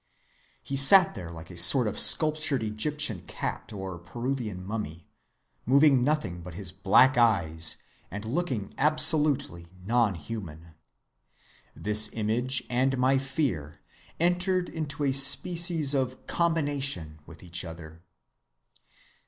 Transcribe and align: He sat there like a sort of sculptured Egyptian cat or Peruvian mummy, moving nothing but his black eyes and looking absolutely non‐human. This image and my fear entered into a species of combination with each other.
He 0.63 0.75
sat 0.75 1.13
there 1.13 1.31
like 1.31 1.51
a 1.51 1.57
sort 1.57 1.85
of 1.87 1.99
sculptured 1.99 2.63
Egyptian 2.63 3.21
cat 3.27 3.71
or 3.71 3.99
Peruvian 3.99 4.65
mummy, 4.65 5.05
moving 5.63 6.03
nothing 6.03 6.41
but 6.41 6.55
his 6.55 6.71
black 6.71 7.19
eyes 7.19 7.77
and 8.09 8.25
looking 8.25 8.73
absolutely 8.79 9.67
non‐human. 9.85 10.73
This 11.75 12.09
image 12.13 12.63
and 12.67 12.97
my 12.97 13.19
fear 13.19 13.79
entered 14.19 14.69
into 14.69 15.03
a 15.03 15.11
species 15.13 15.93
of 15.93 16.25
combination 16.25 17.19
with 17.27 17.43
each 17.43 17.63
other. 17.63 18.01